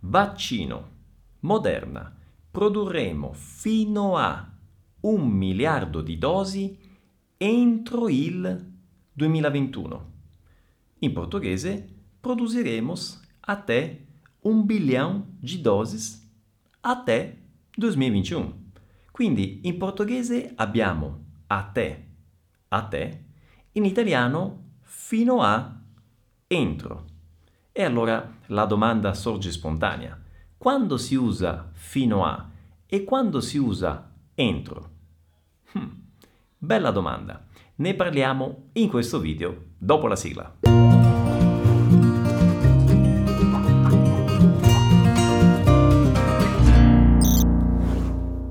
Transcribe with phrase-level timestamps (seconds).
[0.00, 0.94] vaccino,
[1.40, 2.14] Moderna,
[2.50, 4.52] produrremo fino a
[5.00, 6.78] un miliardo di dosi
[7.36, 8.72] entro il
[9.12, 10.12] 2021.
[11.00, 11.88] In portoghese,
[12.20, 14.06] produziremos até
[14.42, 16.26] un bilhão de doses
[16.82, 17.36] até
[17.76, 18.52] 2021.
[19.12, 22.06] Quindi in portoghese abbiamo até,
[22.68, 23.24] até,
[23.72, 25.80] in italiano fino a,
[26.48, 27.04] entro.
[27.72, 30.20] E allora la domanda sorge spontanea.
[30.56, 32.48] Quando si usa fino a
[32.86, 34.90] e quando si usa entro?
[35.72, 35.88] Hmm,
[36.56, 37.44] bella domanda.
[37.76, 40.54] Ne parliamo in questo video dopo la sigla.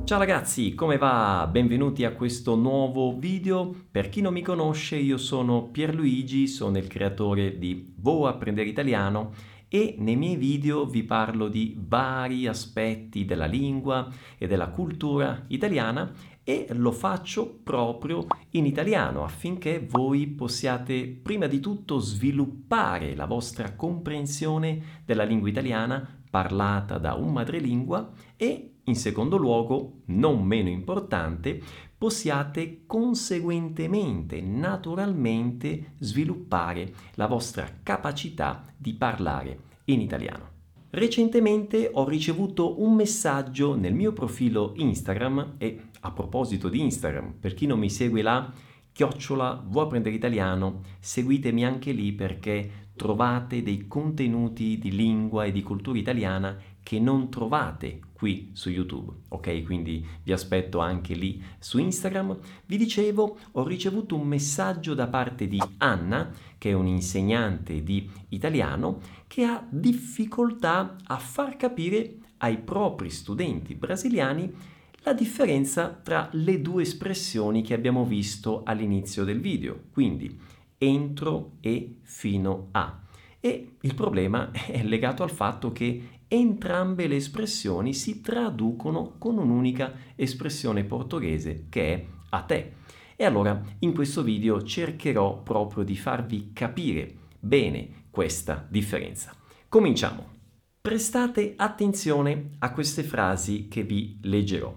[0.05, 1.49] Ciao ragazzi, come va?
[1.51, 3.73] Benvenuti a questo nuovo video.
[3.89, 9.33] Per chi non mi conosce, io sono Pierluigi, sono il creatore di Vo Apprendere Italiano
[9.75, 16.13] e nei miei video vi parlo di vari aspetti della lingua e della cultura italiana
[16.45, 23.73] e lo faccio proprio in italiano affinché voi possiate prima di tutto sviluppare la vostra
[23.73, 31.59] comprensione della lingua italiana parlata da un madrelingua e in secondo luogo, non meno importante,
[32.05, 40.49] possiate conseguentemente, naturalmente sviluppare la vostra capacità di parlare in italiano.
[40.91, 47.55] Recentemente ho ricevuto un messaggio nel mio profilo Instagram e a proposito di Instagram, per
[47.55, 48.53] chi non mi segue là,
[48.91, 55.63] chiocciola vuoi apprendere italiano, seguitemi anche lì perché trovate dei contenuti di lingua e di
[55.63, 59.63] cultura italiana che non trovate qui su YouTube, ok?
[59.63, 62.37] Quindi vi aspetto anche lì su Instagram.
[62.63, 68.99] Vi dicevo, ho ricevuto un messaggio da parte di Anna, che è un'insegnante di italiano,
[69.25, 74.53] che ha difficoltà a far capire ai propri studenti brasiliani
[75.01, 80.39] la differenza tra le due espressioni che abbiamo visto all'inizio del video, quindi
[80.77, 83.04] entro e fino a.
[83.45, 89.93] E il problema è legato al fatto che entrambe le espressioni si traducono con un'unica
[90.15, 92.73] espressione portoghese che è a te.
[93.15, 99.35] E allora in questo video cercherò proprio di farvi capire bene questa differenza.
[99.69, 100.33] Cominciamo.
[100.81, 104.75] Prestate attenzione a queste frasi che vi leggerò.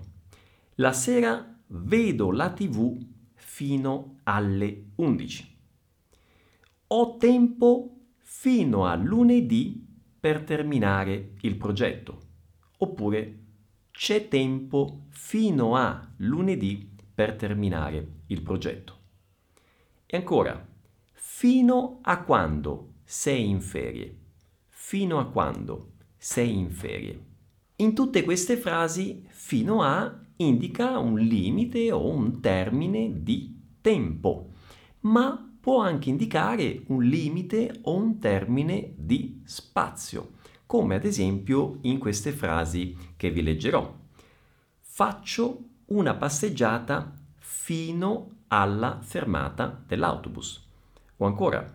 [0.74, 2.98] La sera vedo la tv
[3.34, 5.56] fino alle 11.
[6.88, 7.97] Ho tempo
[8.30, 9.84] fino a lunedì
[10.20, 12.20] per terminare il progetto.
[12.76, 13.38] Oppure
[13.90, 18.96] c'è tempo fino a lunedì per terminare il progetto.
[20.04, 20.64] E ancora,
[21.14, 24.16] fino a quando sei in ferie?
[24.66, 27.24] Fino a quando sei in ferie?
[27.76, 34.50] In tutte queste frasi, fino a indica un limite o un termine di tempo,
[35.00, 41.98] ma può anche indicare un limite o un termine di spazio, come ad esempio in
[41.98, 43.94] queste frasi che vi leggerò.
[44.80, 45.58] Faccio
[45.88, 50.66] una passeggiata fino alla fermata dell'autobus.
[51.18, 51.70] O ancora,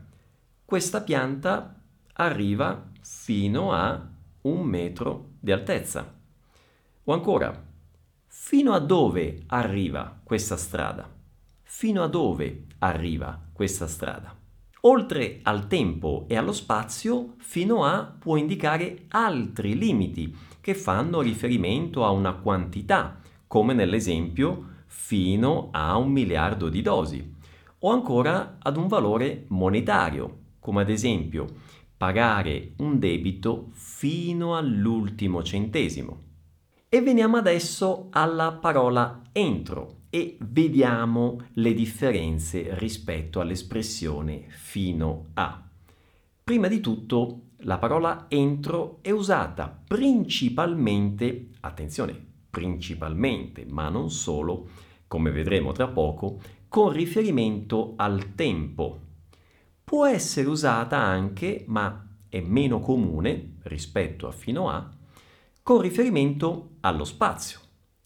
[0.66, 1.80] questa pianta
[2.14, 4.10] arriva fino a
[4.42, 6.12] un metro di altezza.
[7.04, 7.64] O ancora,
[8.26, 11.08] fino a dove arriva questa strada?
[11.62, 14.36] Fino a dove arriva questa strada.
[14.82, 22.04] Oltre al tempo e allo spazio, fino a può indicare altri limiti che fanno riferimento
[22.04, 27.34] a una quantità, come nell'esempio fino a un miliardo di dosi,
[27.80, 31.46] o ancora ad un valore monetario, come ad esempio
[31.96, 36.32] pagare un debito fino all'ultimo centesimo.
[36.90, 45.60] E veniamo adesso alla parola entro, e vediamo le differenze rispetto all'espressione fino a.
[46.44, 52.16] Prima di tutto, la parola entro è usata principalmente, attenzione,
[52.48, 54.68] principalmente, ma non solo,
[55.08, 59.00] come vedremo tra poco, con riferimento al tempo.
[59.84, 64.88] Può essere usata anche, ma è meno comune rispetto a fino a,
[65.64, 67.62] con riferimento allo spazio.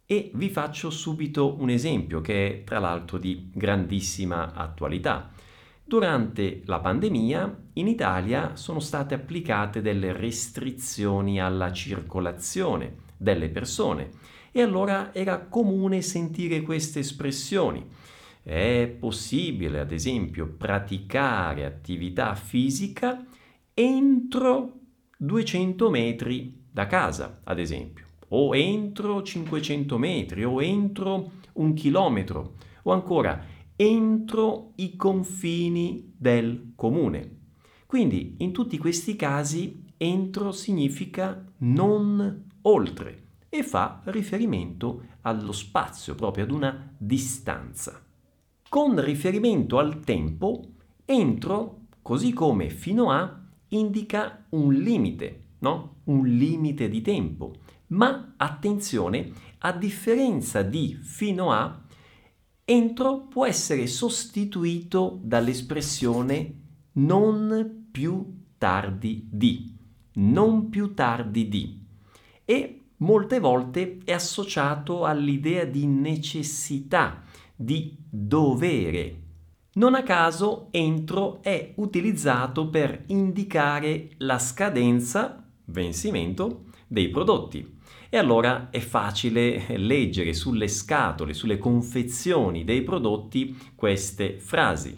[0.10, 5.30] E vi faccio subito un esempio che è tra l'altro di grandissima attualità.
[5.84, 14.12] Durante la pandemia in Italia sono state applicate delle restrizioni alla circolazione delle persone
[14.54, 17.86] e allora era comune sentire queste espressioni.
[18.42, 23.26] È possibile, ad esempio, praticare attività fisica
[23.74, 24.72] entro
[25.18, 32.92] 200 metri da casa, ad esempio, o entro 500 metri, o entro un chilometro, o
[32.92, 33.44] ancora
[33.76, 37.36] entro i confini del comune.
[37.86, 46.44] Quindi in tutti questi casi entro significa non oltre e fa riferimento allo spazio, proprio
[46.44, 48.04] ad una distanza.
[48.68, 50.66] Con riferimento al tempo,
[51.06, 55.96] entro, così come fino a, indica un limite, no?
[56.06, 57.54] Un limite di tempo.
[57.88, 61.84] Ma attenzione, a differenza di fino a,
[62.66, 66.62] entro può essere sostituito dall'espressione
[66.94, 69.76] non più tardi di.
[70.14, 71.86] Non più tardi di.
[72.44, 77.24] E molte volte è associato all'idea di necessità,
[77.56, 79.22] di dovere.
[79.74, 87.76] Non a caso entro è utilizzato per indicare la scadenza, vencimento, dei prodotti.
[88.10, 94.98] E allora è facile leggere sulle scatole, sulle confezioni dei prodotti queste frasi.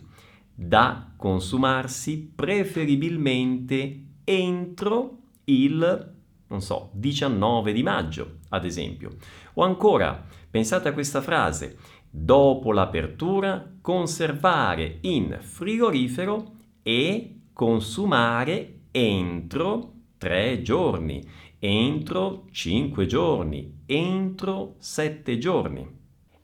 [0.54, 6.18] Da consumarsi preferibilmente entro il
[6.50, 9.16] non so, 19 di maggio, ad esempio.
[9.54, 11.78] O ancora, pensate a questa frase,
[12.10, 21.24] dopo l'apertura conservare in frigorifero e consumare entro 3 giorni,
[21.60, 25.98] entro 5 giorni, entro 7 giorni.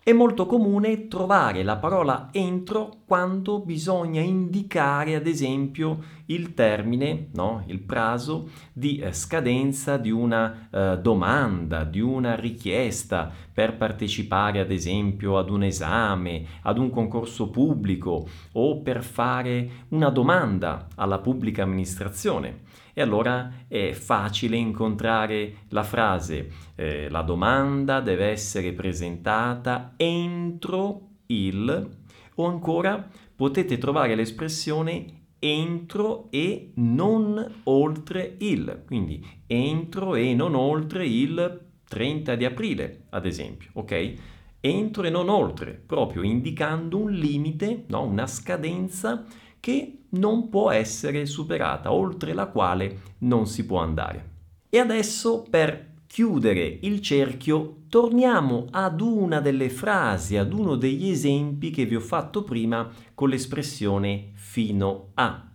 [0.04, 7.64] È molto comune trovare la parola entro quando bisogna indicare, ad esempio, il termine, no?
[7.68, 14.72] il prazo di eh, scadenza di una eh, domanda, di una richiesta per partecipare, ad
[14.72, 21.62] esempio, ad un esame, ad un concorso pubblico o per fare una domanda alla pubblica
[21.62, 22.64] amministrazione
[22.98, 32.04] e allora è facile incontrare la frase eh, la domanda deve essere presentata entro il
[32.36, 41.06] o ancora potete trovare l'espressione entro e non oltre il, quindi entro e non oltre
[41.06, 44.14] il 30 di aprile, ad esempio, ok?
[44.60, 48.04] Entro e non oltre, proprio indicando un limite, no?
[48.04, 49.24] una scadenza
[49.60, 54.34] che non può essere superata, oltre la quale non si può andare.
[54.70, 61.72] E adesso per chiudere il cerchio torniamo ad una delle frasi, ad uno degli esempi
[61.72, 65.46] che vi ho fatto prima con l'espressione fino a.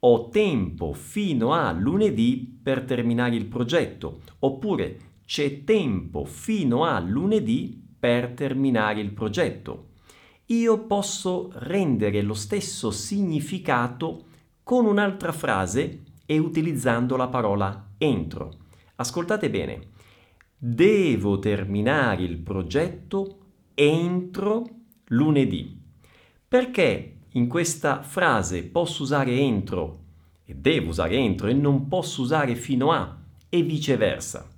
[0.00, 7.82] Ho tempo fino a lunedì per terminare il progetto, oppure c'è tempo fino a lunedì
[7.98, 9.86] per terminare il progetto
[10.50, 14.24] io posso rendere lo stesso significato
[14.62, 18.67] con un'altra frase e utilizzando la parola entro.
[19.00, 19.90] Ascoltate bene.
[20.56, 23.38] Devo terminare il progetto
[23.74, 24.66] entro
[25.06, 25.80] lunedì.
[26.48, 30.00] Perché in questa frase posso usare entro
[30.44, 33.16] e devo usare entro e non posso usare fino a
[33.48, 34.48] e viceversa?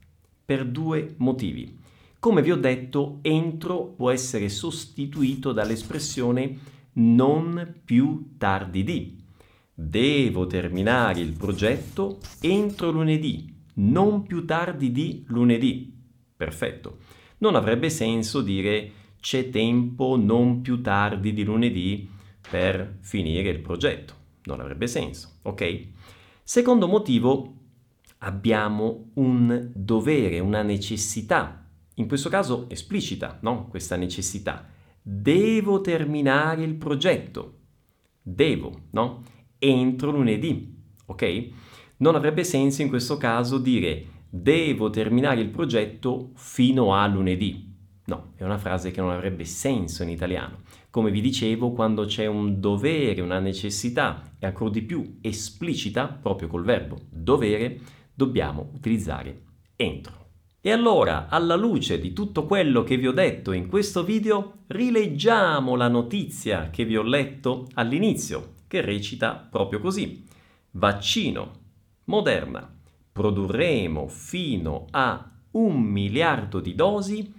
[0.42, 1.78] Per due motivi.
[2.18, 6.58] Come vi ho detto, entro può essere sostituito dall'espressione
[6.94, 9.18] non più tardi di.
[9.74, 13.49] Devo terminare il progetto entro lunedì,
[13.80, 15.96] non più tardi di lunedì.
[16.36, 16.98] Perfetto.
[17.38, 22.08] Non avrebbe senso dire c'è tempo non più tardi di lunedì
[22.48, 24.14] per finire il progetto.
[24.44, 25.88] Non avrebbe senso, ok?
[26.42, 27.54] Secondo motivo,
[28.18, 31.60] abbiamo un dovere, una necessità
[31.94, 33.68] in questo caso esplicita, no?
[33.68, 34.66] Questa necessità.
[35.02, 37.58] Devo terminare il progetto.
[38.22, 39.22] Devo, no?
[39.58, 40.74] Entro lunedì,
[41.06, 41.48] ok?
[42.00, 47.68] Non avrebbe senso in questo caso dire devo terminare il progetto fino a lunedì.
[48.06, 50.62] No, è una frase che non avrebbe senso in italiano.
[50.88, 56.48] Come vi dicevo, quando c'è un dovere, una necessità e ancora di più esplicita, proprio
[56.48, 57.78] col verbo dovere,
[58.14, 59.42] dobbiamo utilizzare
[59.76, 60.28] entro.
[60.62, 65.76] E allora, alla luce di tutto quello che vi ho detto in questo video, rileggiamo
[65.76, 70.24] la notizia che vi ho letto all'inizio, che recita proprio così.
[70.72, 71.59] Vaccino.
[72.10, 72.68] Moderna.
[73.12, 77.32] Produrremo fino a un miliardo di dosi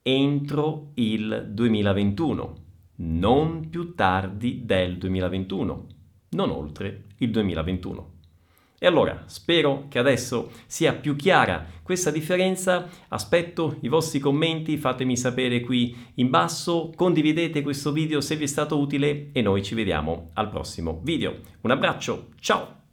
[0.00, 2.54] entro il 2021,
[2.96, 5.86] non più tardi del 2021,
[6.30, 8.12] non oltre il 2021.
[8.78, 15.16] E allora spero che adesso sia più chiara questa differenza, aspetto i vostri commenti, fatemi
[15.16, 19.74] sapere qui in basso, condividete questo video se vi è stato utile e noi ci
[19.74, 21.36] vediamo al prossimo video.
[21.62, 22.85] Un abbraccio, ciao!